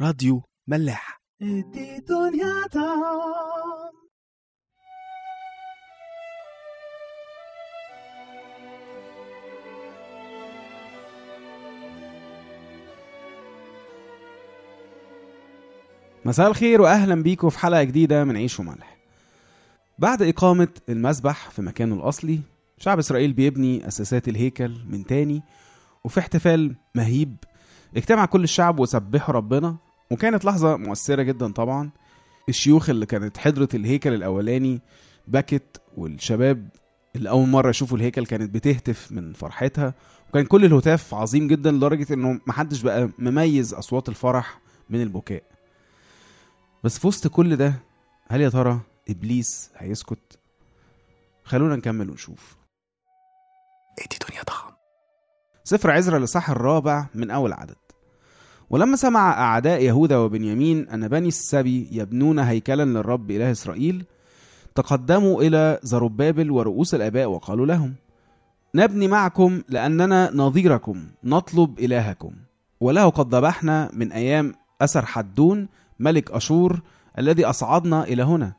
راديو 0.00 0.42
ملاح. 0.68 1.20
مساء 16.24 16.48
الخير 16.48 16.80
واهلا 16.80 17.22
بيكم 17.22 17.48
في 17.48 17.58
حلقة 17.58 17.82
جديدة 17.82 18.24
من 18.24 18.36
عيش 18.36 18.60
وملح. 18.60 18.96
بعد 19.98 20.22
إقامة 20.22 20.68
المسبح 20.88 21.50
في 21.50 21.62
مكانه 21.62 21.94
الأصلي 21.94 22.40
شعب 22.78 22.98
إسرائيل 22.98 23.32
بيبني 23.32 23.88
أساسات 23.88 24.28
الهيكل 24.28 24.76
من 24.88 25.06
تاني 25.06 25.42
وفي 26.04 26.20
احتفال 26.20 26.76
مهيب 26.94 27.36
اجتمع 27.96 28.24
كل 28.24 28.44
الشعب 28.44 28.80
وسبحوا 28.80 29.34
ربنا 29.34 29.76
وكانت 30.10 30.44
لحظة 30.44 30.76
مؤثرة 30.76 31.22
جدا 31.22 31.52
طبعا. 31.52 31.90
الشيوخ 32.48 32.90
اللي 32.90 33.06
كانت 33.06 33.38
حضرت 33.38 33.74
الهيكل 33.74 34.14
الأولاني 34.14 34.80
بكت 35.28 35.80
والشباب 35.96 36.68
اللي 37.16 37.30
أول 37.30 37.48
مرة 37.48 37.70
يشوفوا 37.70 37.96
الهيكل 37.98 38.26
كانت 38.26 38.54
بتهتف 38.54 39.12
من 39.12 39.32
فرحتها. 39.32 39.94
وكان 40.28 40.46
كل 40.46 40.64
الهتاف 40.64 41.14
عظيم 41.14 41.46
جدا 41.48 41.70
لدرجة 41.70 42.14
إنه 42.14 42.40
محدش 42.46 42.82
بقى 42.82 43.10
مميز 43.18 43.74
أصوات 43.74 44.08
الفرح 44.08 44.60
من 44.90 45.02
البكاء. 45.02 45.42
بس 46.84 46.98
في 46.98 47.06
وسط 47.06 47.26
كل 47.28 47.56
ده 47.56 47.74
هل 48.28 48.40
يا 48.40 48.48
ترى 48.48 48.80
إبليس 49.08 49.70
هيسكت؟ 49.76 50.38
خلونا 51.44 51.76
نكمل 51.76 52.10
ونشوف. 52.10 52.56
إدي 53.98 54.16
دنيا 54.30 54.42
طعم 54.42 54.72
سفر 55.64 55.90
عزرا 55.90 56.18
لصح 56.18 56.50
الرابع 56.50 57.06
من 57.14 57.30
أول 57.30 57.52
عدد. 57.52 57.76
ولما 58.70 58.96
سمع 58.96 59.30
أعداء 59.32 59.82
يهوذا 59.82 60.16
وبنيامين 60.16 60.88
أن 60.88 61.08
بني 61.08 61.28
السبي 61.28 61.88
يبنون 61.92 62.38
هيكلا 62.38 62.84
للرب 62.84 63.30
إله 63.30 63.50
إسرائيل 63.50 64.04
تقدموا 64.74 65.42
إلى 65.42 65.78
زربابل 65.82 66.50
ورؤوس 66.50 66.94
الآباء 66.94 67.26
وقالوا 67.30 67.66
لهم 67.66 67.94
نبني 68.74 69.08
معكم 69.08 69.62
لأننا 69.68 70.30
نظيركم 70.34 71.06
نطلب 71.24 71.78
إلهكم. 71.78 72.32
وله 72.80 73.08
قد 73.08 73.34
ذبحنا 73.34 73.90
من 73.92 74.12
أيام 74.12 74.54
أسر 74.80 75.06
حدون 75.06 75.68
ملك 75.98 76.30
أشور 76.30 76.80
الذي 77.18 77.44
أصعدنا 77.44 78.04
إلى 78.04 78.22
هنا. 78.22 78.52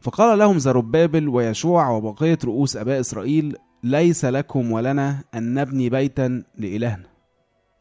فقال 0.00 0.38
لهم 0.38 0.58
زربابل 0.58 1.28
ويشوع 1.28 1.88
وبقية 1.88 2.38
رؤوس 2.44 2.76
أباء 2.76 3.00
إسرائيل 3.00 3.56
ليس 3.84 4.24
لكم 4.24 4.72
ولنا 4.72 5.24
أن 5.34 5.54
نبني 5.54 5.88
بيتا 5.90 6.42
لإلهنا. 6.58 7.09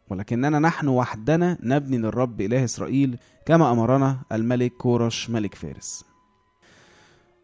ولكننا 0.10 0.60
نحن 0.60 0.88
وحدنا 0.88 1.58
نبني 1.64 1.98
للرب 1.98 2.42
إله 2.42 2.64
إسرائيل 2.64 3.18
كما 3.46 3.72
أمرنا 3.72 4.20
الملك 4.32 4.72
كورش 4.72 5.30
ملك 5.30 5.56
فارس. 5.56 6.06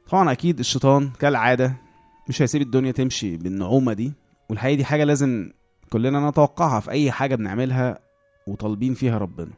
طبعا 0.10 0.32
أكيد 0.32 0.60
الشيطان 0.60 1.10
كالعادة 1.20 1.74
مش 2.30 2.42
هيسيب 2.42 2.62
الدنيا 2.62 2.92
تمشي 2.92 3.38
بالنعومة 3.38 3.94
دي 3.94 4.14
والحقيقة 4.50 4.78
دي 4.78 4.86
حاجة 4.86 5.04
لازم 5.04 5.52
كلنا 5.90 6.30
نتوقعها 6.30 6.80
في 6.80 6.92
أي 6.92 7.12
حاجة 7.12 7.36
بنعملها 7.36 8.00
وطالبين 8.48 8.94
فيها 8.94 9.18
ربنا. 9.18 9.52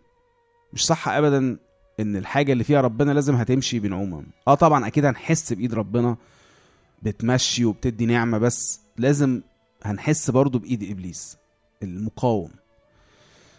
مش 0.74 0.86
صح 0.86 1.08
أبدا 1.10 1.58
إن 2.00 2.16
الحاجة 2.16 2.52
اللي 2.54 2.64
فيها 2.64 2.82
ربنا 2.82 3.12
لازم 3.12 3.36
هتمشي 3.36 3.80
بنعومة. 3.80 4.24
آه 4.48 4.56
طبعا 4.56 4.88
أكيد 4.88 5.06
هنحس 5.06 5.54
بإيد 5.54 5.74
ربنا 5.74 6.18
بتمشي 7.04 7.66
وبتدي 7.66 8.06
نعمة 8.06 8.38
بس 8.38 8.80
لازم 8.98 9.42
هنحس 9.84 10.30
برضو 10.32 10.60
بإيد 10.60 10.84
إبليس 10.92 11.38
المقاوم. 11.84 12.50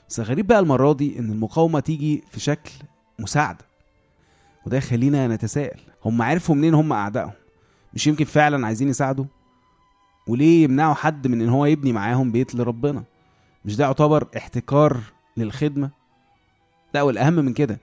بس 0.08 0.20
غريب 0.20 0.46
بقى 0.46 0.58
المرة 0.58 0.92
دي 0.92 1.18
إن 1.18 1.30
المقاومة 1.32 1.80
تيجي 1.80 2.24
في 2.30 2.40
شكل 2.40 2.70
مساعدة 3.18 3.64
وده 4.66 4.76
يخلينا 4.76 5.28
نتساءل. 5.28 5.80
هم 6.04 6.22
عرفوا 6.22 6.54
منين 6.54 6.74
هم 6.74 6.92
أعدائهم؟ 6.92 7.32
مش 7.94 8.06
يمكن 8.06 8.24
فعلا 8.24 8.66
عايزين 8.66 8.88
يساعدوا؟ 8.88 9.24
وليه 10.26 10.64
يمنعوا 10.64 10.94
حد 10.94 11.26
من 11.26 11.40
إن 11.42 11.48
هو 11.48 11.66
يبني 11.66 11.92
معاهم 11.92 12.32
بيت 12.32 12.54
لربنا؟ 12.54 13.04
مش 13.64 13.76
ده 13.76 13.84
يعتبر 13.84 14.28
احتكار 14.36 14.96
للخدمة؟ 15.36 15.90
لا 16.94 17.02
والأهم 17.02 17.32
من 17.32 17.52
كده 17.52 17.80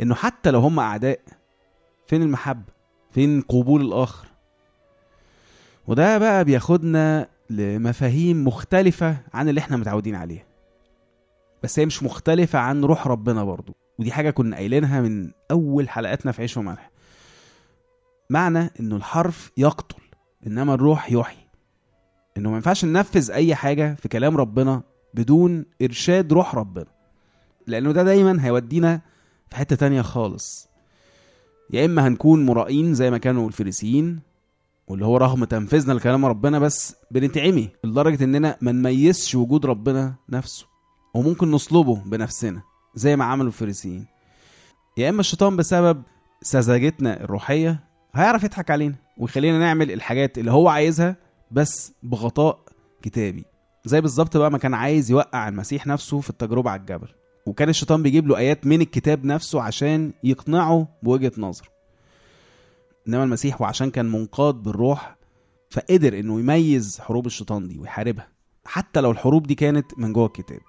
إنه 0.00 0.14
حتى 0.14 0.50
لو 0.50 0.60
هم 0.60 0.80
أعداء 0.80 1.20
فين 2.06 2.22
المحبة؟ 2.22 2.72
فين 3.10 3.40
قبول 3.40 3.80
الآخر؟ 3.82 4.26
وده 5.86 6.18
بقى 6.18 6.44
بياخدنا 6.44 7.28
لمفاهيم 7.50 8.44
مختلفة 8.46 9.16
عن 9.34 9.48
اللي 9.48 9.60
إحنا 9.60 9.76
متعودين 9.76 10.14
عليها. 10.14 10.44
بس 11.64 11.78
هي 11.78 11.86
مش 11.86 12.02
مختلفة 12.02 12.58
عن 12.58 12.84
روح 12.84 13.06
ربنا 13.06 13.44
برضو. 13.44 13.76
ودي 13.98 14.12
حاجة 14.12 14.30
كنا 14.30 14.56
قايلينها 14.56 15.00
من 15.00 15.30
أول 15.50 15.88
حلقاتنا 15.88 16.32
في 16.32 16.42
عيش 16.42 16.56
وملح. 16.56 16.90
معنى 18.30 18.70
إنه 18.80 18.96
الحرف 18.96 19.50
يقتل 19.56 20.02
إنما 20.46 20.74
الروح 20.74 21.12
يحيي. 21.12 21.46
إنه 22.36 22.50
ما 22.50 22.56
ينفعش 22.56 22.84
ننفذ 22.84 23.30
أي 23.30 23.54
حاجة 23.54 23.94
في 23.94 24.08
كلام 24.08 24.36
ربنا 24.36 24.82
بدون 25.14 25.64
إرشاد 25.82 26.32
روح 26.32 26.54
ربنا. 26.54 26.86
لأنه 27.66 27.92
ده 27.92 28.02
دايما 28.02 28.44
هيودينا 28.44 29.00
في 29.50 29.56
حتة 29.56 29.76
تانية 29.76 30.02
خالص. 30.02 30.68
يا 31.70 31.84
إما 31.84 32.08
هنكون 32.08 32.46
مرائين 32.46 32.94
زي 32.94 33.10
ما 33.10 33.18
كانوا 33.18 33.48
الفريسيين 33.48 34.20
واللي 34.88 35.06
هو 35.06 35.16
رغم 35.16 35.44
تنفيذنا 35.44 35.92
لكلام 35.92 36.24
ربنا 36.24 36.58
بس 36.58 36.96
بنتعمي 37.10 37.68
لدرجة 37.84 38.24
إننا 38.24 38.56
ما 38.60 38.72
نميزش 38.72 39.34
وجود 39.34 39.66
ربنا 39.66 40.14
نفسه. 40.28 40.73
وممكن 41.14 41.50
نصلبه 41.50 41.96
بنفسنا 41.96 42.62
زي 42.94 43.16
ما 43.16 43.24
عملوا 43.24 43.48
الفريسيين. 43.48 44.06
يا 44.96 45.08
إما 45.08 45.20
الشيطان 45.20 45.56
بسبب 45.56 46.02
سذاجتنا 46.42 47.20
الروحية 47.24 47.84
هيعرف 48.14 48.44
يضحك 48.44 48.70
علينا 48.70 48.94
ويخلينا 49.18 49.58
نعمل 49.58 49.92
الحاجات 49.92 50.38
اللي 50.38 50.50
هو 50.50 50.68
عايزها 50.68 51.16
بس 51.50 51.92
بغطاء 52.02 52.58
كتابي. 53.02 53.44
زي 53.84 54.00
بالظبط 54.00 54.36
بقى 54.36 54.50
ما 54.50 54.58
كان 54.58 54.74
عايز 54.74 55.10
يوقع 55.10 55.48
المسيح 55.48 55.86
نفسه 55.86 56.20
في 56.20 56.30
التجربة 56.30 56.70
على 56.70 56.80
الجبل. 56.80 57.08
وكان 57.46 57.68
الشيطان 57.68 58.02
بيجيب 58.02 58.28
له 58.28 58.36
آيات 58.36 58.66
من 58.66 58.80
الكتاب 58.80 59.24
نفسه 59.24 59.62
عشان 59.62 60.12
يقنعه 60.24 60.88
بوجهة 61.02 61.32
نظره 61.38 61.68
إنما 63.08 63.24
المسيح 63.24 63.60
وعشان 63.60 63.90
كان 63.90 64.12
منقاد 64.12 64.54
بالروح 64.54 65.16
فقدر 65.70 66.18
إنه 66.18 66.40
يميز 66.40 67.00
حروب 67.00 67.26
الشيطان 67.26 67.68
دي 67.68 67.78
ويحاربها. 67.78 68.28
حتى 68.64 69.00
لو 69.00 69.10
الحروب 69.10 69.46
دي 69.46 69.54
كانت 69.54 69.98
من 69.98 70.12
جوه 70.12 70.26
الكتاب. 70.26 70.60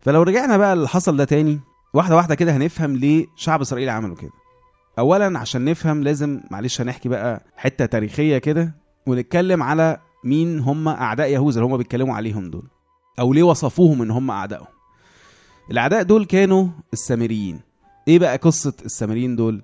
فلو 0.00 0.22
رجعنا 0.22 0.56
بقى 0.56 0.72
اللي 0.72 0.88
حصل 0.88 1.16
ده 1.16 1.24
تاني 1.24 1.60
واحدة 1.94 2.16
واحدة 2.16 2.34
كده 2.34 2.56
هنفهم 2.56 2.96
ليه 2.96 3.26
شعب 3.36 3.60
إسرائيل 3.60 3.88
عملوا 3.88 4.16
كده. 4.16 4.30
اولا 4.98 5.38
عشان 5.38 5.64
نفهم 5.64 6.02
لازم 6.02 6.40
معلش 6.50 6.80
هنحكي 6.80 7.08
بقى 7.08 7.44
حتة 7.56 7.86
تاريخية 7.86 8.38
كده 8.38 8.74
ونتكلم 9.06 9.62
على 9.62 9.98
مين 10.24 10.60
هم 10.60 10.88
أعداء 10.88 11.28
يهوذا 11.30 11.60
اللي 11.60 11.72
هم 11.72 11.76
بيتكلموا 11.76 12.14
عليهم 12.14 12.50
دول 12.50 12.68
أو 13.18 13.32
ليه 13.32 13.42
وصفوهم 13.42 14.02
إن 14.02 14.10
هم 14.10 14.30
اعدائهم 14.30 14.66
الأعداء 15.70 16.02
دول 16.02 16.24
كانوا 16.24 16.68
السامريين. 16.92 17.60
إيه 18.08 18.18
بقى 18.18 18.36
قصة 18.36 18.72
السامريين 18.84 19.36
دول؟ 19.36 19.62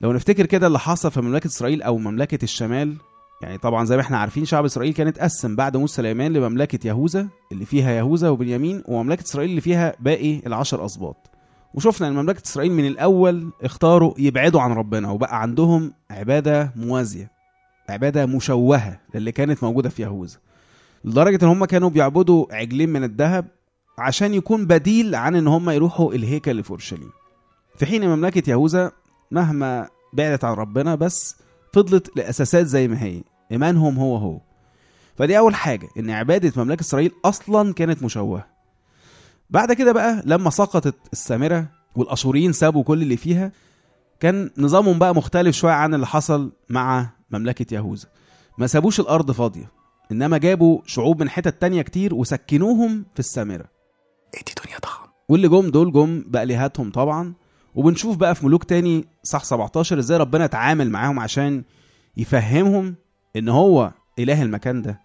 لو 0.00 0.12
نفتكر 0.12 0.46
كده 0.46 0.66
اللي 0.66 0.78
حصل 0.78 1.10
في 1.10 1.20
مملكة 1.20 1.46
إسرائيل 1.46 1.82
أو 1.82 1.98
مملكة 1.98 2.44
الشمال 2.44 2.96
يعني 3.42 3.58
طبعا 3.58 3.84
زي 3.84 3.96
ما 3.96 4.02
إحنا 4.02 4.18
عارفين 4.18 4.44
شعب 4.44 4.64
إسرائيل 4.64 4.92
كان 4.94 5.06
اتقسم 5.06 5.56
بعد 5.56 5.76
موسى 5.76 5.94
سليمان 5.94 6.32
لمملكة 6.32 6.86
يهوذا 6.88 7.28
اللي 7.52 7.64
فيها 7.64 7.90
يهوذا 7.92 8.28
وبنيامين 8.28 8.82
ومملكة 8.88 9.22
إسرائيل 9.22 9.50
اللي 9.50 9.60
فيها 9.60 9.94
باقي 10.00 10.40
العشر 10.46 10.84
أسباط 10.84 11.30
وشفنا 11.74 12.08
إن 12.08 12.12
مملكة 12.14 12.42
إسرائيل 12.46 12.72
من 12.72 12.86
الأول 12.86 13.50
اختاروا 13.62 14.14
يبعدوا 14.18 14.60
عن 14.60 14.72
ربنا 14.72 15.10
وبقى 15.10 15.42
عندهم 15.42 15.92
عبادة 16.10 16.72
موازية 16.76 17.30
عبادة 17.88 18.26
مشوهة 18.26 19.00
للي 19.14 19.32
كانت 19.32 19.64
موجودة 19.64 19.88
في 19.88 20.02
يهوذا. 20.02 20.36
لدرجة 21.04 21.44
إن 21.44 21.48
هم 21.48 21.64
كانوا 21.64 21.90
بيعبدوا 21.90 22.46
عجلين 22.50 22.88
من 22.88 23.04
الذهب 23.04 23.46
عشان 23.98 24.34
يكون 24.34 24.66
بديل 24.66 25.14
عن 25.14 25.36
إن 25.36 25.48
هم 25.48 25.70
يروحوا 25.70 26.12
الهيكل 26.12 26.62
في 26.62 26.70
اورشليم 26.70 27.10
في 27.76 27.86
حين 27.86 28.08
مملكة 28.08 28.50
يهوذا 28.50 28.92
مهما 29.30 29.88
بعدت 30.12 30.44
عن 30.44 30.52
ربنا 30.54 30.94
بس 30.94 31.36
فضلت 31.76 32.08
الاساسات 32.16 32.66
زي 32.66 32.88
ما 32.88 33.02
هي. 33.02 33.22
ايمانهم 33.52 33.98
هو 33.98 34.16
هو. 34.16 34.40
فدي 35.16 35.38
أول 35.38 35.54
حاجة 35.54 35.88
إن 35.98 36.10
عبادة 36.10 36.62
مملكة 36.64 36.80
إسرائيل 36.80 37.12
أصلا 37.24 37.72
كانت 37.72 38.02
مشوهة. 38.02 38.46
بعد 39.50 39.72
كده 39.72 39.92
بقى 39.92 40.22
لما 40.24 40.50
سقطت 40.50 40.94
السامرة 41.12 41.66
والأشوريين 41.96 42.52
سابوا 42.52 42.82
كل 42.82 43.02
اللي 43.02 43.16
فيها 43.16 43.52
كان 44.20 44.50
نظامهم 44.58 44.98
بقى 44.98 45.14
مختلف 45.14 45.56
شوية 45.56 45.72
عن 45.72 45.94
اللي 45.94 46.06
حصل 46.06 46.52
مع 46.70 47.10
مملكة 47.30 47.74
يهوذا. 47.74 48.08
ما 48.58 48.66
سابوش 48.66 49.00
الأرض 49.00 49.30
فاضية 49.30 49.70
إنما 50.12 50.38
جابوا 50.38 50.80
شعوب 50.86 51.20
من 51.22 51.28
حتت 51.30 51.60
تانية 51.60 51.82
كتير 51.82 52.14
وسكنوهم 52.14 53.04
في 53.14 53.20
السامرة. 53.20 53.64
ادي 54.34 54.52
دنيا 54.64 54.78
طعم 54.78 55.08
واللي 55.28 55.48
جم 55.48 55.70
دول 55.70 55.92
جم 55.92 56.24
بآلهتهم 56.26 56.90
طبعا. 56.90 57.34
وبنشوف 57.76 58.16
بقى 58.16 58.34
في 58.34 58.46
ملوك 58.46 58.64
تاني 58.64 59.04
صح 59.22 59.44
17 59.44 59.98
إزاي 59.98 60.18
ربنا 60.18 60.44
اتعامل 60.44 60.90
معاهم 60.90 61.20
عشان 61.20 61.62
يفهمهم 62.16 62.94
ان 63.36 63.48
هو 63.48 63.92
إله 64.18 64.42
المكان 64.42 64.82
ده 64.82 65.00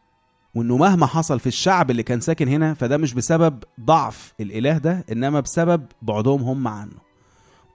وإنه 0.56 0.78
مهما 0.78 1.06
حصل 1.06 1.40
في 1.40 1.48
الشعب 1.48 1.92
اللي 1.92 2.04
كان 2.04 2.20
ساكن 2.20 2.48
هنا 2.48 2.74
فده 2.74 2.98
مش 2.98 3.14
بسبب 3.14 3.64
ضعف 3.80 4.34
الإله 4.40 4.78
ده 4.78 5.06
إنما 5.12 5.40
بسبب 5.40 5.86
بعدهم 6.02 6.42
هم 6.42 6.68
عنه. 6.68 6.96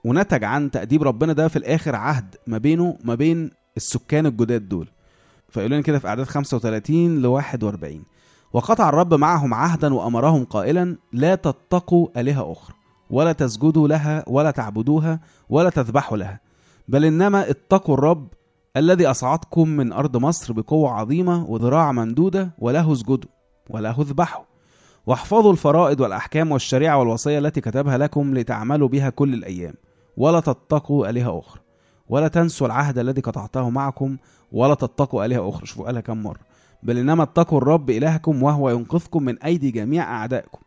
ونتج 0.05 0.43
عن 0.43 0.71
تأديب 0.71 1.03
ربنا 1.03 1.33
ده 1.33 1.47
في 1.47 1.55
الآخر 1.55 1.95
عهد 1.95 2.35
ما 2.47 2.57
بينه 2.57 2.97
ما 3.03 3.15
بين 3.15 3.51
السكان 3.77 4.25
الجداد 4.25 4.69
دول. 4.69 4.87
فيقول 5.49 5.71
لنا 5.71 5.81
كده 5.81 5.99
في 5.99 6.07
أعداد 6.07 6.25
35 6.25 7.21
ل 7.21 7.25
41 7.25 8.03
وقطع 8.53 8.89
الرب 8.89 9.13
معهم 9.13 9.53
عهدا 9.53 9.93
وأمرهم 9.93 10.43
قائلا 10.45 10.97
لا 11.13 11.35
تتقوا 11.35 12.07
آلهة 12.17 12.51
أخرى. 12.51 12.75
ولا 13.09 13.31
تسجدوا 13.31 13.87
لها 13.87 14.23
ولا 14.27 14.51
تعبدوها 14.51 15.19
ولا 15.49 15.69
تذبحوا 15.69 16.17
لها. 16.17 16.39
بل 16.87 17.05
إنما 17.05 17.49
اتقوا 17.49 17.95
الرب 17.95 18.27
الذي 18.77 19.07
أصعدكم 19.07 19.69
من 19.69 19.93
أرض 19.93 20.17
مصر 20.17 20.53
بقوة 20.53 20.89
عظيمة 20.91 21.45
وذراع 21.45 21.91
ممدودة 21.91 22.49
وله 22.59 22.93
اسجدوا 22.93 23.29
وله 23.69 24.01
اذبحوا. 24.01 24.43
واحفظوا 25.07 25.51
الفرائض 25.51 25.99
والأحكام 25.99 26.51
والشريعة 26.51 26.97
والوصية 26.97 27.39
التي 27.39 27.61
كتبها 27.61 27.97
لكم 27.97 28.33
لتعملوا 28.33 28.87
بها 28.87 29.09
كل 29.09 29.33
الأيام. 29.33 29.73
ولا 30.17 30.39
تتقوا 30.39 31.09
آلهة 31.09 31.39
أخرى. 31.39 31.61
ولا 32.09 32.27
تنسوا 32.27 32.67
العهد 32.67 32.97
الذي 32.97 33.21
قطعته 33.21 33.69
معكم. 33.69 34.17
ولا 34.51 34.73
تتقوا 34.73 35.25
آلهة 35.25 35.49
أخرى. 35.49 35.65
شوفوا 35.65 35.85
قالها 35.85 36.01
كم 36.01 36.23
مرة. 36.23 36.39
بل 36.83 36.97
إنما 36.97 37.23
اتقوا 37.23 37.57
الرب 37.57 37.89
إلهكم 37.89 38.43
وهو 38.43 38.69
ينقذكم 38.69 39.23
من 39.23 39.39
أيدي 39.43 39.71
جميع 39.71 40.03
أعدائكم. 40.03 40.59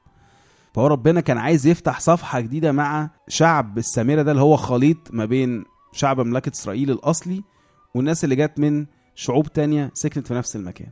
فهو 0.74 0.86
ربنا 0.86 1.20
كان 1.20 1.38
عايز 1.38 1.66
يفتح 1.66 2.00
صفحة 2.00 2.40
جديدة 2.40 2.72
مع 2.72 3.10
شعب 3.28 3.78
السامرة 3.78 4.22
ده 4.22 4.30
اللي 4.30 4.42
هو 4.42 4.56
خليط 4.56 4.98
ما 5.10 5.24
بين 5.24 5.64
شعب 5.92 6.20
مملكة 6.20 6.52
إسرائيل 6.52 6.90
الأصلي 6.90 7.42
والناس 7.94 8.24
اللي 8.24 8.36
جت 8.36 8.60
من 8.60 8.86
شعوب 9.14 9.46
تانية 9.52 9.90
سكنت 9.94 10.26
في 10.26 10.34
نفس 10.34 10.56
المكان. 10.56 10.88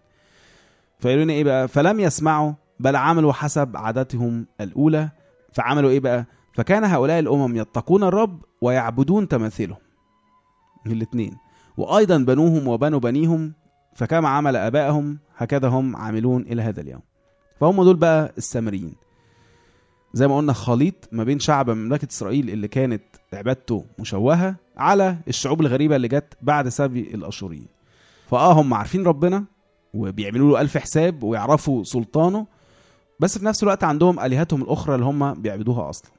فيقولوا 1.01 1.25
لنا 1.25 1.33
إيه 1.33 1.45
بقى؟ 1.45 1.69
فلم 1.69 2.01
يسمعوا 2.01 2.53
بل 2.81 2.97
عملوا 2.97 3.33
حسب 3.33 3.77
عاداتهم 3.77 4.47
الأولى. 4.61 5.09
فعملوا 5.53 5.91
إيه 5.91 6.01
بقى؟ 6.01 6.25
فكان 6.55 6.85
هؤلاء 6.85 7.19
الأمم 7.19 7.57
يتقون 7.57 8.03
الرب 8.03 8.43
ويعبدون 8.63 9.29
تماثيلهم. 9.29 9.79
الاثنين 10.87 11.37
وأيضا 11.77 12.19
بنوهم 12.19 12.69
وبنو 12.69 12.99
بنيهم. 12.99 13.53
فكما 13.95 14.29
عمل 14.29 14.57
آبائهم 14.57 15.19
هكذا 15.37 15.69
هم 15.69 15.97
عاملون 15.97 16.43
إلى 16.43 16.63
هذا 16.63 16.81
اليوم. 16.81 17.03
فهم 17.61 17.83
دول 17.85 17.97
بقى 17.97 18.33
السامريين. 18.39 18.95
زي 20.19 20.29
ما 20.29 20.37
قلنا 20.37 20.53
خليط 20.53 21.09
ما 21.13 21.25
بين 21.25 21.39
شعب 21.39 21.71
مملكة 21.71 22.09
إسرائيل 22.11 22.51
اللي 22.51 22.69
كانت 22.69 23.03
عبادته 23.33 23.85
مشوهة 23.99 24.57
على 24.77 25.17
الشعوب 25.29 25.61
الغريبة 25.61 25.97
اللي 25.97 26.09
جت 26.09 26.35
بعد 26.43 26.69
سبي 26.69 27.01
الأشوريين. 27.01 27.67
فآه 28.31 28.53
هم 28.53 28.75
عارفين 28.75 29.05
ربنا 29.07 29.45
وبيعملوا 29.95 30.51
له 30.51 30.61
ألف 30.61 30.79
حساب 30.79 31.23
ويعرفوا 31.23 31.85
سلطانه 31.85 32.47
بس 33.21 33.39
في 33.39 33.45
نفس 33.45 33.63
الوقت 33.63 33.85
عندهم 33.85 34.21
آلهتهم 34.21 34.63
الأخرى 34.63 34.95
اللي 34.95 35.07
هم 35.07 35.35
بيعبدوها 35.35 35.91
أصلا. 35.91 36.11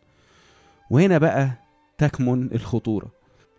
وهنا 0.91 1.17
بقى 1.17 1.51
تكمن 1.97 2.51
الخطورة. 2.53 3.07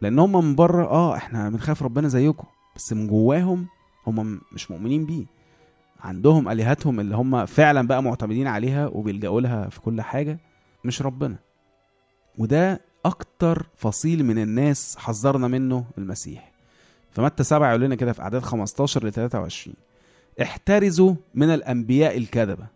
لأن 0.01 0.19
هم 0.19 0.45
من 0.45 0.55
بره 0.55 0.85
آه 0.85 1.17
إحنا 1.17 1.51
بنخاف 1.51 1.83
ربنا 1.83 2.09
زيكم 2.09 2.47
بس 2.77 2.93
من 2.93 3.07
جواهم 3.07 3.67
هم 4.07 4.41
مش 4.53 4.71
مؤمنين 4.71 5.07
بيه. 5.07 5.25
عندهم 6.03 6.49
آلهتهم 6.49 7.01
اللي 7.01 7.17
هم 7.17 7.47
فعلا 7.47 7.87
بقى 7.89 8.03
معتمدين 8.03 8.47
عليها 8.47 8.87
وبيلجأوا 8.87 9.41
لها 9.41 9.69
في 9.69 9.81
كل 9.81 10.01
حاجة 10.03 10.39
مش 10.85 11.03
ربنا. 11.03 11.37
وده 12.39 12.81
أكتر 13.05 13.67
فصيل 13.77 14.25
من 14.25 14.39
الناس 14.39 14.97
حذرنا 14.99 15.49
منه 15.49 15.85
المسيح. 15.99 16.53
فمتى 17.11 17.45
سبعة 17.45 17.69
يقول 17.71 17.81
لنا 17.81 17.95
كده 17.95 18.13
في 18.13 18.23
أعداد 18.23 18.43
15 18.43 19.07
ل 19.07 19.13
23 19.13 19.77
احترزوا 20.43 21.15
من 21.35 21.51
الأنبياء 21.51 22.17
الكذبة. 22.17 22.67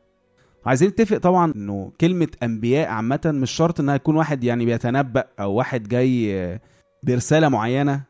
عايزين 0.66 0.88
نتفق 0.88 1.16
طبعا 1.18 1.52
إنه 1.56 1.92
كلمة 2.00 2.28
أنبياء 2.42 2.88
عامة 2.88 3.20
مش 3.24 3.50
شرط 3.50 3.80
إنها 3.80 3.94
يكون 3.94 4.16
واحد 4.16 4.44
يعني 4.44 4.64
بيتنبأ 4.64 5.24
أو 5.40 5.52
واحد 5.52 5.88
جاي 5.88 6.60
برسالة 7.02 7.48
معينة 7.48 8.02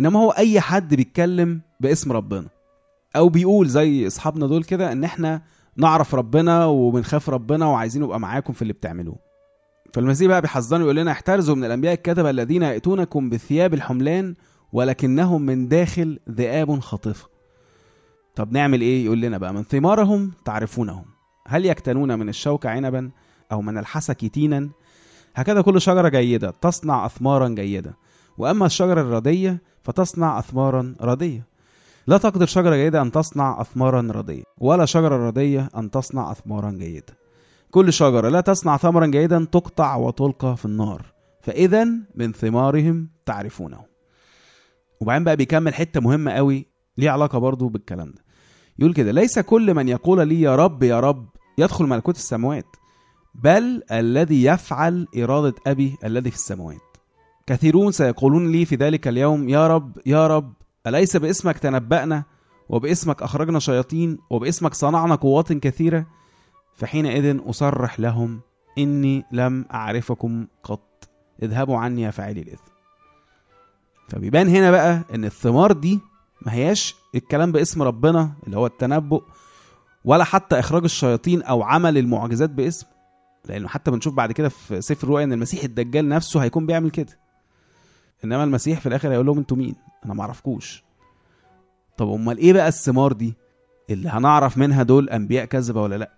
إنما 0.00 0.20
هو 0.20 0.30
أي 0.30 0.60
حد 0.60 0.94
بيتكلم 0.94 1.60
باسم 1.80 2.12
ربنا. 2.12 2.46
أو 3.16 3.28
بيقول 3.28 3.68
زي 3.68 4.06
أصحابنا 4.06 4.46
دول 4.46 4.64
كده 4.64 4.92
إن 4.92 5.04
إحنا 5.04 5.42
نعرف 5.76 6.14
ربنا 6.14 6.64
وبنخاف 6.64 7.30
ربنا 7.30 7.66
وعايزين 7.66 8.02
نبقى 8.02 8.20
معاكم 8.20 8.52
في 8.52 8.62
اللي 8.62 8.72
بتعملوه. 8.72 9.16
فالمسيح 9.94 10.28
بقى 10.28 10.40
بيحذرنا 10.40 10.84
يقول 10.84 10.96
لنا 10.96 11.12
احترزوا 11.12 11.54
من 11.54 11.64
الأنبياء 11.64 11.94
الكذبه 11.94 12.30
الذين 12.30 12.62
يأتونكم 12.62 13.30
بثياب 13.30 13.74
الحملان 13.74 14.34
ولكنهم 14.72 15.42
من 15.42 15.68
داخل 15.68 16.18
ذئاب 16.30 16.80
خاطفة. 16.80 17.28
طب 18.34 18.52
نعمل 18.52 18.80
إيه؟ 18.80 19.04
يقول 19.04 19.20
لنا 19.20 19.38
بقى 19.38 19.54
من 19.54 19.62
ثمارهم 19.62 20.32
تعرفونهم. 20.44 21.04
هل 21.48 21.66
يكتنون 21.66 22.18
من 22.18 22.28
الشوك 22.28 22.66
عنبا 22.66 23.10
أو 23.52 23.62
من 23.62 23.78
الحسك 23.78 24.26
تينا 24.26 24.68
هكذا 25.34 25.60
كل 25.60 25.80
شجرة 25.80 26.08
جيدة 26.08 26.50
تصنع 26.50 27.06
اثمارا 27.06 27.48
جيدة. 27.48 27.96
وأما 28.38 28.66
الشجرة 28.66 29.00
الرديه 29.00 29.62
فتصنع 29.82 30.38
اثمارا 30.38 30.94
رديه 31.00 31.49
لا 32.10 32.18
تقدر 32.18 32.46
شجرة 32.46 32.76
جيدة 32.76 33.02
أن 33.02 33.10
تصنع 33.10 33.60
أثمارا 33.60 34.00
ردية 34.10 34.42
ولا 34.58 34.84
شجرة 34.84 35.26
ردية 35.28 35.68
أن 35.76 35.90
تصنع 35.90 36.32
أثمارا 36.32 36.70
جيدة. 36.70 37.18
كل 37.70 37.92
شجرة 37.92 38.28
لا 38.28 38.40
تصنع 38.40 38.76
ثمرا 38.76 39.06
جيدا 39.06 39.46
تقطع 39.52 39.96
وتلقى 39.96 40.56
في 40.56 40.64
النار 40.64 41.06
فإذا 41.42 41.86
من 42.14 42.32
ثمارهم 42.32 43.08
تعرفونه. 43.26 43.80
وبعدين 45.00 45.24
بقى 45.24 45.36
بيكمل 45.36 45.74
حتة 45.74 46.00
مهمة 46.00 46.32
قوي 46.32 46.66
ليه 46.98 47.10
علاقة 47.10 47.38
برضو 47.38 47.68
بالكلام 47.68 48.10
ده. 48.10 48.24
يقول 48.78 48.94
كده 48.94 49.12
ليس 49.12 49.38
كل 49.38 49.74
من 49.74 49.88
يقول 49.88 50.28
لي 50.28 50.40
يا 50.40 50.56
رب 50.56 50.82
يا 50.82 51.00
رب 51.00 51.28
يدخل 51.58 51.84
ملكوت 51.84 52.16
السماوات 52.16 52.66
بل 53.34 53.82
الذي 53.92 54.44
يفعل 54.44 55.06
إرادة 55.18 55.54
أبي 55.66 55.96
الذي 56.04 56.30
في 56.30 56.36
السماوات. 56.36 56.96
كثيرون 57.46 57.92
سيقولون 57.92 58.52
لي 58.52 58.64
في 58.64 58.76
ذلك 58.76 59.08
اليوم 59.08 59.48
يا 59.48 59.68
رب 59.68 59.98
يا 60.06 60.26
رب. 60.26 60.52
أليس 60.86 61.16
باسمك 61.16 61.58
تنبأنا 61.58 62.24
وباسمك 62.68 63.22
أخرجنا 63.22 63.58
شياطين 63.58 64.18
وباسمك 64.30 64.74
صنعنا 64.74 65.14
قوات 65.14 65.52
كثيرة؟ 65.52 66.06
فحينئذ 66.74 67.40
أصرح 67.50 68.00
لهم 68.00 68.40
إني 68.78 69.24
لم 69.32 69.64
أعرفكم 69.74 70.46
قط. 70.62 71.08
اذهبوا 71.42 71.78
عني 71.78 72.02
يا 72.02 72.10
فاعلي 72.10 72.40
الإثم. 72.40 72.70
فبيبان 74.08 74.48
هنا 74.48 74.70
بقى 74.70 75.04
إن 75.14 75.24
الثمار 75.24 75.72
دي 75.72 76.00
ما 76.46 76.52
هياش 76.52 76.94
الكلام 77.14 77.52
باسم 77.52 77.82
ربنا 77.82 78.32
اللي 78.46 78.56
هو 78.56 78.66
التنبؤ 78.66 79.22
ولا 80.04 80.24
حتى 80.24 80.58
إخراج 80.58 80.84
الشياطين 80.84 81.42
أو 81.42 81.62
عمل 81.62 81.98
المعجزات 81.98 82.50
باسم. 82.50 82.86
لأنه 83.44 83.68
حتى 83.68 83.90
بنشوف 83.90 84.14
بعد 84.14 84.32
كده 84.32 84.48
في 84.48 84.80
سفر 84.80 85.04
الرؤيا 85.06 85.24
إن 85.24 85.32
المسيح 85.32 85.64
الدجال 85.64 86.08
نفسه 86.08 86.42
هيكون 86.42 86.66
بيعمل 86.66 86.90
كده. 86.90 87.18
إنما 88.24 88.44
المسيح 88.44 88.80
في 88.80 88.86
الآخر 88.86 89.12
هيقول 89.12 89.26
لهم 89.26 89.38
أنتوا 89.38 89.56
مين؟ 89.56 89.74
أنا 90.04 90.14
ما 90.14 90.22
أعرفكوش. 90.22 90.84
طب 91.96 92.12
أمال 92.12 92.38
إيه 92.38 92.52
بقى 92.52 92.68
الثمار 92.68 93.12
دي؟ 93.12 93.34
اللي 93.90 94.08
هنعرف 94.08 94.58
منها 94.58 94.82
دول 94.82 95.08
أنبياء 95.10 95.44
كذبة 95.44 95.82
ولا 95.82 95.96
لأ؟ 95.98 96.10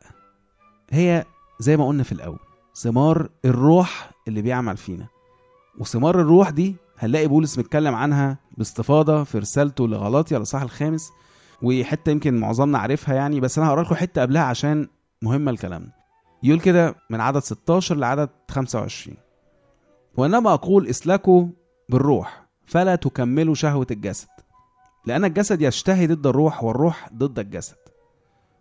هي 0.90 1.24
زي 1.60 1.76
ما 1.76 1.86
قلنا 1.86 2.02
في 2.02 2.12
الأول 2.12 2.38
ثمار 2.76 3.28
الروح 3.44 4.10
اللي 4.28 4.42
بيعمل 4.42 4.76
فينا. 4.76 5.06
وثمار 5.78 6.20
الروح 6.20 6.50
دي 6.50 6.76
هنلاقي 6.98 7.26
بولس 7.26 7.58
متكلم 7.58 7.94
عنها 7.94 8.38
باستفاضة 8.58 9.24
في 9.24 9.38
رسالته 9.38 9.88
لغلاطيا 9.88 10.36
الاصحاح 10.36 10.62
الخامس 10.62 11.10
وحتة 11.62 12.10
يمكن 12.10 12.40
معظمنا 12.40 12.78
عارفها 12.78 13.14
يعني 13.14 13.40
بس 13.40 13.58
أنا 13.58 13.68
هقرا 13.68 13.82
لكم 13.82 13.94
حتة 13.94 14.22
قبلها 14.22 14.42
عشان 14.42 14.88
مهمه 15.22 15.50
الكلام. 15.50 15.90
يقول 16.42 16.60
كده 16.60 16.94
من 17.10 17.20
عدد 17.20 17.38
16 17.38 17.94
لعدد 17.96 18.28
25 18.50 19.16
وإنما 20.16 20.54
أقول 20.54 20.86
إسلكوا 20.86 21.46
بالروح 21.88 22.46
فلا 22.66 22.94
تكملوا 22.94 23.54
شهوة 23.54 23.86
الجسد 23.90 24.28
لأن 25.06 25.24
الجسد 25.24 25.62
يشتهي 25.62 26.06
ضد 26.06 26.26
الروح 26.26 26.64
والروح 26.64 27.08
ضد 27.14 27.38
الجسد 27.38 27.76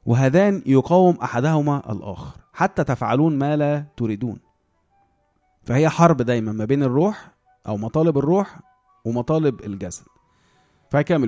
وهذان 0.05 0.63
يقاوم 0.65 1.15
أحدهما 1.23 1.91
الآخر 1.91 2.41
حتى 2.53 2.83
تفعلون 2.83 3.37
ما 3.37 3.55
لا 3.55 3.85
تريدون. 3.97 4.39
فهي 5.63 5.89
حرب 5.89 6.17
دايما 6.17 6.51
ما 6.51 6.65
بين 6.65 6.83
الروح 6.83 7.31
أو 7.67 7.77
مطالب 7.77 8.17
الروح 8.17 8.59
ومطالب 9.05 9.61
الجسد. 9.61 10.05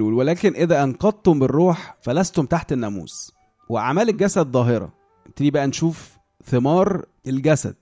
يقول 0.02 0.14
ولكن 0.14 0.56
إذا 0.56 0.84
أنقضتم 0.84 1.40
بالروح 1.40 1.98
فلستم 2.02 2.46
تحت 2.46 2.72
الناموس 2.72 3.34
وأعمال 3.70 4.10
الجسد 4.10 4.52
ظاهرة. 4.52 4.94
نبتدي 5.28 5.52
بقى 5.52 5.68
نشوف 5.68 6.18
ثمار 6.46 7.06
الجسد. 7.28 7.76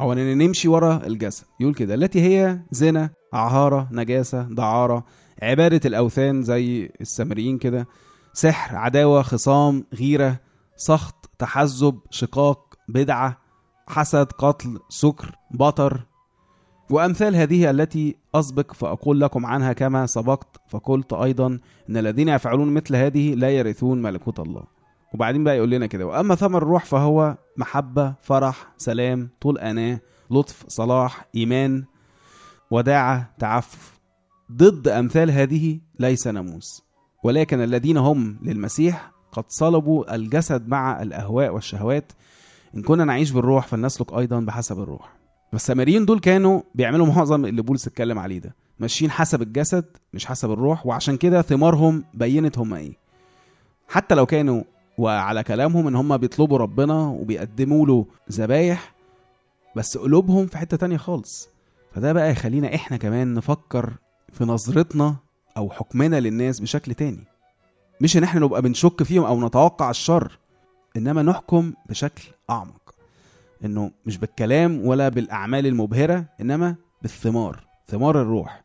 أو 0.00 0.12
أننا 0.12 0.34
نمشي 0.34 0.68
ورا 0.68 1.06
الجسد. 1.06 1.44
يقول 1.60 1.74
كده 1.74 1.94
التي 1.94 2.20
هي 2.20 2.60
زنا 2.70 3.10
عهارة 3.32 3.88
نجاسة 3.92 4.42
دعارة 4.42 5.04
عبادة 5.42 5.80
الأوثان 5.84 6.42
زي 6.42 6.90
السامريين 7.00 7.58
كده 7.58 7.86
سحر 8.32 8.76
عداوة 8.76 9.22
خصام 9.22 9.84
غيرة 9.94 10.40
سخط 10.76 11.30
تحزب 11.38 11.98
شقاق 12.10 12.74
بدعة 12.88 13.38
حسد 13.88 14.32
قتل 14.32 14.78
سكر 14.88 15.36
بطر. 15.50 16.06
وأمثال 16.90 17.36
هذه 17.36 17.70
التي 17.70 18.16
أسبق 18.34 18.72
فأقول 18.72 19.20
لكم 19.20 19.46
عنها 19.46 19.72
كما 19.72 20.06
سبقت 20.06 20.60
فقلت 20.68 21.12
أيضا 21.12 21.58
إن 21.90 21.96
الذين 21.96 22.28
يفعلون 22.28 22.74
مثل 22.74 22.96
هذه 22.96 23.34
لا 23.34 23.50
يرثون 23.50 24.02
ملكوت 24.02 24.40
الله. 24.40 24.62
وبعدين 25.14 25.44
بقى 25.44 25.56
يقول 25.56 25.70
لنا 25.70 25.86
كده 25.86 26.06
وأما 26.06 26.34
ثمر 26.34 26.62
الروح 26.62 26.84
فهو 26.84 27.36
محبة 27.56 28.14
فرح 28.22 28.72
سلام 28.76 29.28
طول 29.40 29.58
أناة 29.58 30.00
لطف 30.30 30.64
صلاح 30.68 31.26
إيمان 31.36 31.84
وداعة 32.70 33.30
تعفف. 33.38 34.00
ضد 34.52 34.88
أمثال 34.88 35.30
هذه 35.30 35.80
ليس 35.98 36.26
ناموس 36.26 36.82
ولكن 37.24 37.60
الذين 37.60 37.96
هم 37.96 38.38
للمسيح 38.42 39.12
قد 39.32 39.44
صلبوا 39.48 40.14
الجسد 40.14 40.68
مع 40.68 41.02
الأهواء 41.02 41.54
والشهوات. 41.54 42.12
إن 42.74 42.82
كنا 42.82 43.04
نعيش 43.04 43.30
بالروح 43.30 43.66
فلنسلك 43.66 44.12
أيضا 44.12 44.40
بحسب 44.40 44.80
الروح. 44.80 45.12
فالسامريين 45.52 46.04
دول 46.04 46.18
كانوا 46.20 46.60
بيعملوا 46.74 47.06
معظم 47.06 47.44
اللي 47.44 47.62
بولس 47.62 47.86
اتكلم 47.86 48.18
عليه 48.18 48.38
ده 48.38 48.54
ماشيين 48.78 49.10
حسب 49.10 49.42
الجسد 49.42 49.84
مش 50.14 50.26
حسب 50.26 50.50
الروح 50.50 50.86
وعشان 50.86 51.16
كده 51.16 51.42
ثمارهم 51.42 52.04
بينت 52.14 52.58
هم 52.58 52.74
إيه. 52.74 52.92
حتى 53.88 54.14
لو 54.14 54.26
كانوا 54.26 54.62
وعلى 55.02 55.42
كلامهم 55.42 55.86
إن 55.86 55.94
هم 55.94 56.16
بيطلبوا 56.16 56.58
ربنا 56.58 57.06
وبيقدموا 57.06 57.86
له 57.86 58.06
ذبايح 58.32 58.94
بس 59.76 59.98
قلوبهم 59.98 60.46
في 60.46 60.58
حتة 60.58 60.76
تانية 60.76 60.96
خالص. 60.96 61.48
فده 61.94 62.12
بقى 62.12 62.30
يخلينا 62.30 62.74
إحنا 62.74 62.96
كمان 62.96 63.34
نفكر 63.34 63.92
في 64.32 64.44
نظرتنا 64.44 65.16
أو 65.56 65.70
حكمنا 65.70 66.20
للناس 66.20 66.60
بشكل 66.60 66.94
تاني. 66.94 67.24
مش 68.00 68.16
إن 68.16 68.22
إحنا 68.22 68.40
نبقى 68.40 68.62
بنشك 68.62 69.02
فيهم 69.02 69.24
أو 69.24 69.46
نتوقع 69.46 69.90
الشر 69.90 70.38
إنما 70.96 71.22
نحكم 71.22 71.72
بشكل 71.88 72.22
أعمق. 72.50 72.94
إنه 73.64 73.90
مش 74.06 74.18
بالكلام 74.18 74.86
ولا 74.86 75.08
بالأعمال 75.08 75.66
المبهرة 75.66 76.24
إنما 76.40 76.76
بالثمار 77.02 77.64
ثمار 77.88 78.22
الروح. 78.22 78.62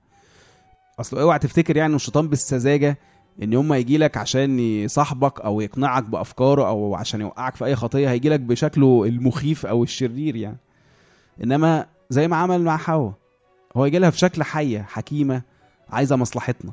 أصل 1.00 1.20
أوعى 1.20 1.40
تفتكر 1.40 1.78
يعني 1.78 1.96
الشيطان 1.96 2.28
بالسذاجة 2.28 2.98
إن 3.44 3.54
يوم 3.54 3.68
ما 3.68 3.78
يجي 3.78 3.98
لك 3.98 4.18
عشان 4.18 4.60
يصاحبك 4.60 5.42
أو 5.42 5.62
يقنعك 5.62 6.04
بأفكاره 6.04 6.68
أو 6.68 6.96
عشان 6.96 7.22
يوقعك 7.22 7.56
في 7.56 7.66
أي 7.66 7.76
خطية 7.76 8.10
هيجي 8.12 8.30
لك 8.30 8.40
بشكله 8.40 9.04
المخيف 9.06 9.66
أو 9.66 9.84
الشرير 9.84 10.36
يعني. 10.36 10.58
إنما 11.44 11.86
زي 12.10 12.28
ما 12.28 12.36
عمل 12.36 12.62
مع 12.62 12.78
حواء 12.78 13.14
هو 13.78 13.86
يجي 13.86 14.00
لها 14.00 14.10
في 14.10 14.18
شكل 14.18 14.44
حية 14.44 14.82
حكيمة 14.90 15.42
عايزة 15.90 16.16
مصلحتنا. 16.16 16.72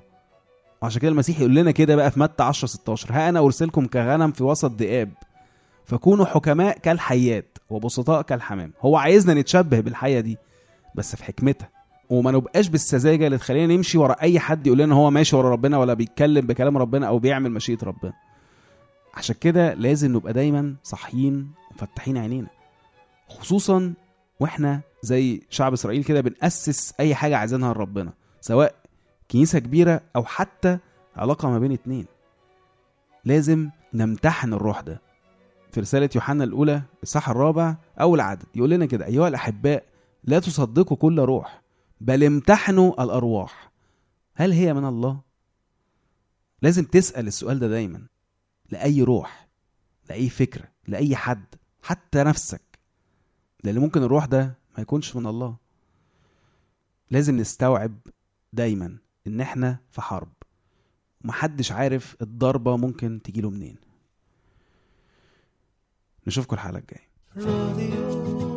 وعشان 0.82 1.00
كده 1.00 1.10
المسيح 1.10 1.40
يقول 1.40 1.54
لنا 1.54 1.70
كده 1.70 1.96
بقى 1.96 2.10
في 2.10 2.20
متى 2.20 2.42
10 2.42 2.68
16 2.68 3.08
ها 3.12 3.28
أنا 3.28 3.40
أرسلكم 3.40 3.86
كغنم 3.86 4.32
في 4.32 4.44
وسط 4.44 4.72
ذئاب 4.72 5.10
فكونوا 5.84 6.24
حكماء 6.24 6.78
كالحيات 6.78 7.58
وبسطاء 7.70 8.22
كالحمام. 8.22 8.72
هو 8.80 8.96
عايزنا 8.96 9.34
نتشبه 9.40 9.80
بالحيه 9.80 10.20
دي 10.20 10.38
بس 10.94 11.16
في 11.16 11.24
حكمتها. 11.24 11.68
وما 12.10 12.30
نبقاش 12.30 12.68
بالسذاجة 12.68 13.26
اللي 13.26 13.38
تخلينا 13.38 13.76
نمشي 13.76 13.98
ورا 13.98 14.16
أي 14.22 14.40
حد 14.40 14.66
يقول 14.66 14.78
لنا 14.78 14.94
هو 14.94 15.10
ماشي 15.10 15.36
ورا 15.36 15.50
ربنا 15.50 15.78
ولا 15.78 15.94
بيتكلم 15.94 16.46
بكلام 16.46 16.78
ربنا 16.78 17.06
أو 17.08 17.18
بيعمل 17.18 17.50
مشيئة 17.50 17.78
ربنا. 17.84 18.12
عشان 19.14 19.36
كده 19.40 19.74
لازم 19.74 20.16
نبقى 20.16 20.32
دايما 20.32 20.74
صاحيين 20.82 21.50
ومفتحين 21.70 22.16
عينينا. 22.18 22.48
خصوصا 23.28 23.94
وإحنا 24.40 24.80
زي 25.02 25.42
شعب 25.50 25.72
إسرائيل 25.72 26.04
كده 26.04 26.20
بنأسس 26.20 26.94
أي 27.00 27.14
حاجة 27.14 27.36
عايزينها 27.36 27.74
لربنا 27.74 28.12
سواء 28.40 28.74
كنيسة 29.30 29.58
كبيرة 29.58 30.00
أو 30.16 30.24
حتى 30.24 30.78
علاقة 31.16 31.50
ما 31.50 31.58
بين 31.58 31.72
اتنين. 31.72 32.06
لازم 33.24 33.70
نمتحن 33.94 34.52
الروح 34.54 34.80
ده. 34.80 35.00
في 35.72 35.80
رسالة 35.80 36.10
يوحنا 36.14 36.44
الأولى 36.44 36.82
الصح 37.02 37.28
الرابع 37.28 37.76
اول 38.00 38.20
عدد 38.20 38.44
يقول 38.54 38.70
لنا 38.70 38.86
كده 38.86 39.06
أيها 39.06 39.28
الأحباء 39.28 39.84
لا 40.24 40.38
تصدقوا 40.38 40.96
كل 40.96 41.20
روح. 41.20 41.63
بل 42.04 42.24
امتحنوا 42.24 43.02
الأرواح. 43.04 43.72
هل 44.34 44.52
هي 44.52 44.74
من 44.74 44.84
الله؟ 44.84 45.20
لازم 46.62 46.84
تسأل 46.84 47.26
السؤال 47.26 47.58
ده 47.58 47.68
دايما 47.68 48.06
لأي 48.70 49.02
روح 49.02 49.48
لأي 50.08 50.28
فكره 50.28 50.68
لأي 50.88 51.16
حد 51.16 51.44
حتى 51.82 52.22
نفسك. 52.22 52.78
لأن 53.64 53.78
ممكن 53.78 54.02
الروح 54.02 54.24
ده 54.24 54.58
ما 54.76 54.82
يكونش 54.82 55.16
من 55.16 55.26
الله. 55.26 55.56
لازم 57.10 57.36
نستوعب 57.36 57.98
دايما 58.52 58.98
إن 59.26 59.40
إحنا 59.40 59.78
في 59.90 60.00
حرب. 60.00 60.32
ومحدش 61.24 61.72
عارف 61.72 62.16
الضربة 62.22 62.76
ممكن 62.76 63.22
تجيله 63.24 63.50
منين. 63.50 63.76
نشوفكم 66.26 66.54
الحلقة 66.56 66.78
الجاية. 66.78 67.08
راديو. 67.36 68.53